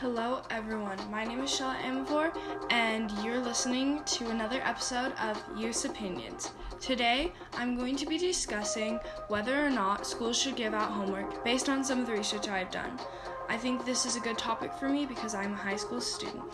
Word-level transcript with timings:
Hello, 0.00 0.42
everyone. 0.50 0.98
My 1.10 1.24
name 1.24 1.40
is 1.40 1.50
Shella 1.50 1.80
Amavor, 1.80 2.30
and 2.68 3.10
you're 3.24 3.40
listening 3.40 4.04
to 4.04 4.28
another 4.28 4.60
episode 4.62 5.14
of 5.18 5.42
Use 5.56 5.86
Opinions. 5.86 6.50
Today, 6.80 7.32
I'm 7.54 7.78
going 7.78 7.96
to 7.96 8.04
be 8.04 8.18
discussing 8.18 9.00
whether 9.28 9.64
or 9.64 9.70
not 9.70 10.06
schools 10.06 10.38
should 10.38 10.54
give 10.54 10.74
out 10.74 10.90
homework 10.90 11.42
based 11.42 11.70
on 11.70 11.82
some 11.82 12.00
of 12.00 12.06
the 12.06 12.12
research 12.12 12.46
I've 12.46 12.70
done. 12.70 13.00
I 13.48 13.56
think 13.56 13.86
this 13.86 14.04
is 14.04 14.16
a 14.16 14.20
good 14.20 14.36
topic 14.36 14.70
for 14.74 14.86
me 14.90 15.06
because 15.06 15.34
I'm 15.34 15.54
a 15.54 15.56
high 15.56 15.76
school 15.76 16.02
student. 16.02 16.44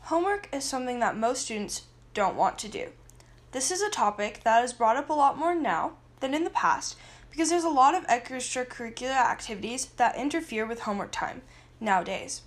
Homework 0.00 0.48
is 0.52 0.64
something 0.64 0.98
that 0.98 1.16
most 1.16 1.42
students 1.42 1.82
don't 2.14 2.34
want 2.34 2.58
to 2.58 2.68
do. 2.68 2.88
This 3.52 3.70
is 3.70 3.80
a 3.80 3.90
topic 3.90 4.40
that 4.42 4.64
is 4.64 4.72
brought 4.72 4.96
up 4.96 5.08
a 5.08 5.12
lot 5.12 5.38
more 5.38 5.54
now 5.54 5.92
than 6.18 6.34
in 6.34 6.42
the 6.42 6.50
past 6.50 6.96
because 7.30 7.48
there's 7.48 7.62
a 7.62 7.68
lot 7.68 7.94
of 7.94 8.08
extracurricular 8.08 9.14
activities 9.14 9.86
that 9.98 10.16
interfere 10.16 10.66
with 10.66 10.80
homework 10.80 11.12
time 11.12 11.42
nowadays. 11.78 12.42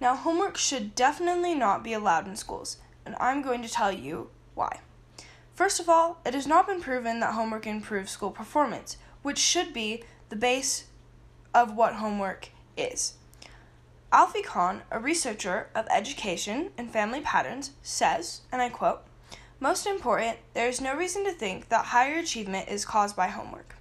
Now, 0.00 0.14
homework 0.14 0.56
should 0.56 0.94
definitely 0.94 1.54
not 1.54 1.82
be 1.82 1.92
allowed 1.92 2.28
in 2.28 2.36
schools, 2.36 2.76
and 3.04 3.16
I'm 3.18 3.42
going 3.42 3.62
to 3.62 3.68
tell 3.68 3.90
you 3.90 4.30
why. 4.54 4.80
First 5.54 5.80
of 5.80 5.88
all, 5.88 6.20
it 6.24 6.34
has 6.34 6.46
not 6.46 6.68
been 6.68 6.80
proven 6.80 7.18
that 7.20 7.34
homework 7.34 7.66
improves 7.66 8.12
school 8.12 8.30
performance, 8.30 8.96
which 9.22 9.38
should 9.38 9.74
be 9.74 10.04
the 10.28 10.36
base 10.36 10.84
of 11.52 11.74
what 11.74 11.94
homework 11.94 12.50
is. 12.76 13.14
Alfie 14.12 14.42
Kohn, 14.42 14.82
a 14.90 15.00
researcher 15.00 15.68
of 15.74 15.86
education 15.90 16.70
and 16.78 16.90
family 16.90 17.20
patterns, 17.20 17.72
says, 17.82 18.42
and 18.52 18.62
I 18.62 18.68
quote, 18.68 19.00
most 19.60 19.86
important, 19.86 20.38
there 20.54 20.68
is 20.68 20.80
no 20.80 20.94
reason 20.94 21.24
to 21.24 21.32
think 21.32 21.68
that 21.68 21.86
higher 21.86 22.20
achievement 22.20 22.68
is 22.68 22.84
caused 22.84 23.16
by 23.16 23.26
homework. 23.26 23.74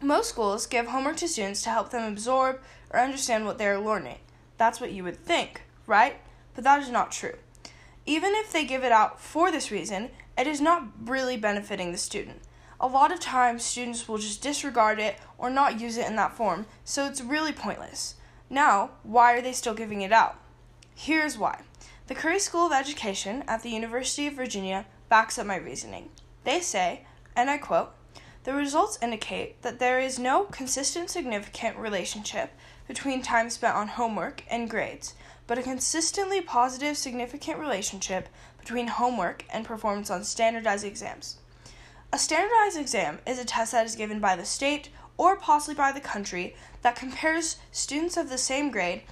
Most 0.00 0.28
schools 0.28 0.66
give 0.66 0.86
homework 0.86 1.16
to 1.16 1.28
students 1.28 1.62
to 1.62 1.70
help 1.70 1.90
them 1.90 2.10
absorb 2.10 2.60
or 2.90 3.00
understand 3.00 3.44
what 3.44 3.58
they 3.58 3.66
are 3.66 3.80
learning. 3.80 4.18
That's 4.60 4.78
what 4.78 4.92
you 4.92 5.04
would 5.04 5.16
think, 5.16 5.62
right? 5.86 6.20
But 6.54 6.64
that 6.64 6.82
is 6.82 6.90
not 6.90 7.10
true. 7.10 7.32
Even 8.04 8.34
if 8.34 8.52
they 8.52 8.66
give 8.66 8.84
it 8.84 8.92
out 8.92 9.18
for 9.18 9.50
this 9.50 9.70
reason, 9.70 10.10
it 10.36 10.46
is 10.46 10.60
not 10.60 10.88
really 11.02 11.38
benefiting 11.38 11.92
the 11.92 11.96
student. 11.96 12.42
A 12.78 12.86
lot 12.86 13.10
of 13.10 13.20
times, 13.20 13.64
students 13.64 14.06
will 14.06 14.18
just 14.18 14.42
disregard 14.42 15.00
it 15.00 15.16
or 15.38 15.48
not 15.48 15.80
use 15.80 15.96
it 15.96 16.06
in 16.06 16.16
that 16.16 16.36
form, 16.36 16.66
so 16.84 17.06
it's 17.06 17.22
really 17.22 17.52
pointless. 17.52 18.16
Now, 18.50 18.90
why 19.02 19.32
are 19.32 19.40
they 19.40 19.54
still 19.54 19.72
giving 19.72 20.02
it 20.02 20.12
out? 20.12 20.38
Here's 20.94 21.38
why. 21.38 21.62
The 22.08 22.14
Curry 22.14 22.38
School 22.38 22.66
of 22.66 22.72
Education 22.72 23.44
at 23.48 23.62
the 23.62 23.70
University 23.70 24.26
of 24.26 24.34
Virginia 24.34 24.84
backs 25.08 25.38
up 25.38 25.46
my 25.46 25.56
reasoning. 25.56 26.10
They 26.44 26.60
say, 26.60 27.06
and 27.34 27.48
I 27.48 27.56
quote, 27.56 27.92
the 28.44 28.52
results 28.52 28.98
indicate 29.00 29.62
that 29.62 29.78
there 29.78 30.00
is 30.00 30.18
no 30.18 30.44
consistent 30.44 31.08
significant 31.08 31.78
relationship 31.78 32.52
between 32.90 33.22
time 33.22 33.48
spent 33.48 33.76
on 33.76 33.86
homework 33.86 34.42
and 34.50 34.68
grades, 34.68 35.14
but 35.46 35.56
a 35.56 35.62
consistently 35.62 36.40
positive, 36.40 36.96
significant 36.96 37.56
relationship 37.56 38.28
between 38.58 38.88
homework 38.88 39.44
and 39.48 39.64
performance 39.64 40.10
on 40.10 40.24
standardized 40.24 40.84
exams. 40.84 41.36
A 42.12 42.18
standardized 42.18 42.76
exam 42.76 43.20
is 43.24 43.38
a 43.38 43.44
test 43.44 43.70
that 43.70 43.86
is 43.86 43.94
given 43.94 44.18
by 44.18 44.34
the 44.34 44.44
state 44.44 44.88
or 45.16 45.36
possibly 45.36 45.76
by 45.76 45.92
the 45.92 46.00
country 46.00 46.56
that 46.82 46.96
compares 46.96 47.58
students 47.70 48.16
of 48.16 48.28
the 48.28 48.36
same 48.36 48.72
grade 48.72 49.02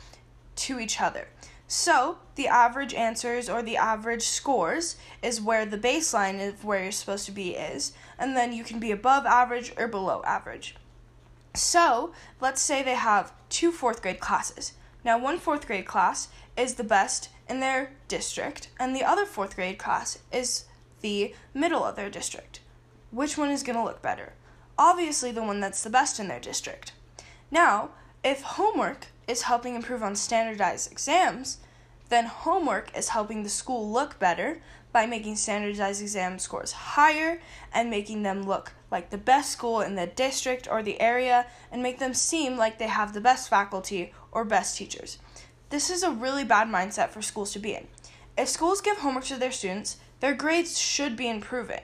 to 0.57 0.81
each 0.81 1.01
other. 1.01 1.29
So, 1.69 2.19
the 2.35 2.49
average 2.49 2.95
answers 2.95 3.49
or 3.49 3.63
the 3.63 3.77
average 3.77 4.25
scores 4.25 4.97
is 5.23 5.41
where 5.41 5.65
the 5.65 5.79
baseline 5.79 6.49
of 6.49 6.65
where 6.65 6.83
you're 6.83 6.91
supposed 6.91 7.27
to 7.27 7.33
be 7.33 7.51
is, 7.51 7.93
and 8.19 8.37
then 8.37 8.53
you 8.53 8.65
can 8.65 8.81
be 8.81 8.91
above 8.91 9.25
average 9.25 9.73
or 9.77 9.87
below 9.87 10.21
average. 10.25 10.75
So, 11.55 12.13
let's 12.41 12.63
say 12.63 12.83
they 12.83 12.95
have 12.95 13.33
two 13.49 13.73
fourth 13.73 14.03
grade 14.03 14.21
classes. 14.21 14.75
Now, 15.05 15.19
one 15.19 15.39
fourth 15.39 15.67
grade 15.67 15.87
class 15.87 16.29
is 16.57 16.75
the 16.75 16.85
best 16.85 17.31
in 17.49 17.61
their 17.61 17.93
district, 18.09 18.69
and 18.79 18.95
the 18.95 19.05
other 19.05 19.25
fourth 19.25 19.57
grade 19.57 19.79
class 19.79 20.19
is 20.33 20.65
the 21.01 21.35
middle 21.55 21.85
of 21.85 21.97
their 21.97 22.11
district. 22.11 22.61
Which 23.11 23.39
one 23.39 23.51
is 23.51 23.63
going 23.63 23.77
to 23.77 23.85
look 23.85 24.03
better? 24.03 24.35
Obviously, 24.77 25.33
the 25.33 25.43
one 25.43 25.61
that's 25.61 25.83
the 25.83 25.91
best 25.91 26.21
in 26.21 26.29
their 26.29 26.41
district. 26.41 26.93
Now, 27.51 27.91
if 28.23 28.43
homework 28.43 29.07
is 29.27 29.43
helping 29.43 29.75
improve 29.75 30.03
on 30.03 30.17
standardized 30.17 30.93
exams, 30.93 31.59
then 32.09 32.27
homework 32.27 32.97
is 32.97 33.11
helping 33.11 33.43
the 33.43 33.49
school 33.49 33.91
look 33.91 34.19
better 34.19 34.61
by 34.93 35.07
making 35.07 35.37
standardized 35.37 36.03
exam 36.03 36.39
scores 36.39 36.73
higher 36.73 37.41
and 37.73 37.91
making 37.91 38.23
them 38.23 38.43
look 38.43 38.73
like 38.91 39.11
the 39.11 39.19
best 39.19 39.51
school 39.51 39.81
in 39.81 39.95
the 39.95 40.07
district 40.07 40.69
or 40.71 40.83
the 40.83 41.01
area 41.01 41.47
and 41.71 41.83
make 41.83 41.99
them 41.99 42.15
seem 42.15 42.57
like 42.57 42.79
they 42.79 42.87
have 42.87 43.13
the 43.13 43.21
best 43.21 43.49
faculty 43.49 44.13
or 44.33 44.45
best 44.45 44.77
teachers. 44.77 45.19
This 45.71 45.91
is 45.91 46.03
a 46.03 46.11
really 46.11 46.45
bad 46.45 46.69
mindset 46.69 47.11
for 47.11 47.21
schools 47.21 47.53
to 47.53 47.59
be 47.59 47.75
in. 47.75 47.87
If 48.37 48.49
schools 48.49 48.81
give 48.81 48.99
homework 48.99 49.25
to 49.25 49.37
their 49.37 49.53
students, 49.53 49.99
their 50.21 50.35
grades 50.35 50.79
should 50.79 51.17
be 51.17 51.29
improving. 51.29 51.83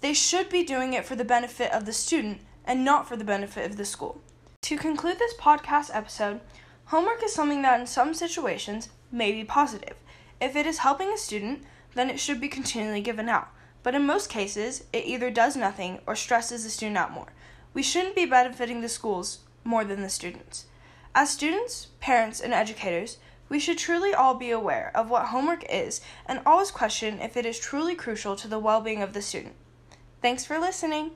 They 0.00 0.14
should 0.14 0.48
be 0.48 0.64
doing 0.64 0.94
it 0.94 1.04
for 1.04 1.16
the 1.16 1.24
benefit 1.24 1.72
of 1.72 1.84
the 1.86 1.92
student 1.92 2.40
and 2.64 2.84
not 2.84 3.08
for 3.08 3.16
the 3.16 3.24
benefit 3.24 3.68
of 3.70 3.76
the 3.76 3.84
school. 3.84 4.20
To 4.62 4.76
conclude 4.76 5.18
this 5.18 5.34
podcast 5.34 5.90
episode, 5.92 6.40
homework 6.86 7.22
is 7.24 7.34
something 7.34 7.62
that 7.62 7.80
in 7.80 7.86
some 7.86 8.14
situations 8.14 8.90
may 9.10 9.32
be 9.32 9.44
positive. 9.44 9.96
If 10.40 10.54
it 10.54 10.66
is 10.66 10.78
helping 10.78 11.12
a 11.12 11.18
student, 11.18 11.64
then 11.94 12.08
it 12.08 12.20
should 12.20 12.40
be 12.40 12.48
continually 12.48 13.00
given 13.00 13.28
out. 13.28 13.48
But 13.82 13.94
in 13.94 14.04
most 14.04 14.28
cases, 14.28 14.84
it 14.92 15.04
either 15.04 15.30
does 15.30 15.56
nothing 15.56 16.00
or 16.06 16.14
stresses 16.14 16.64
the 16.64 16.70
student 16.70 16.98
out 16.98 17.12
more. 17.12 17.32
We 17.72 17.82
shouldn't 17.82 18.14
be 18.14 18.26
benefiting 18.26 18.80
the 18.80 18.88
schools 18.88 19.40
more 19.64 19.84
than 19.84 20.02
the 20.02 20.08
students. 20.08 20.66
As 21.14 21.30
students, 21.30 21.88
parents, 22.00 22.40
and 22.40 22.52
educators, 22.52 23.18
we 23.48 23.58
should 23.58 23.78
truly 23.78 24.14
all 24.14 24.34
be 24.34 24.50
aware 24.50 24.92
of 24.94 25.10
what 25.10 25.26
homework 25.26 25.64
is 25.68 26.00
and 26.26 26.40
always 26.46 26.70
question 26.70 27.20
if 27.20 27.36
it 27.36 27.44
is 27.44 27.58
truly 27.58 27.94
crucial 27.94 28.36
to 28.36 28.48
the 28.48 28.58
well 28.58 28.80
being 28.80 29.02
of 29.02 29.12
the 29.12 29.22
student. 29.22 29.54
Thanks 30.22 30.44
for 30.44 30.58
listening. 30.58 31.12